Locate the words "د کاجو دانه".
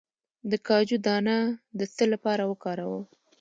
0.51-1.37